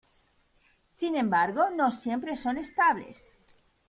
Sin 0.95 1.15
embargo, 1.15 1.69
no 1.69 1.91
siempre 1.91 2.35
son 2.35 2.57
estables. 2.57 3.35